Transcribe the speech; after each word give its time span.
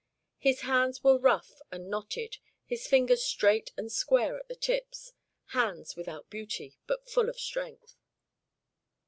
His 0.39 0.61
hands 0.61 1.03
were 1.03 1.19
rough 1.19 1.61
and 1.71 1.87
knotted, 1.87 2.37
his 2.65 2.87
fingers 2.87 3.23
straight 3.23 3.71
and 3.77 3.91
square 3.91 4.35
at 4.39 4.47
the 4.47 4.55
tips 4.55 5.13
hands 5.49 5.95
without 5.95 6.27
beauty, 6.27 6.75
but 6.87 7.07
full 7.07 7.29
of 7.29 7.39
strength. 7.39 7.95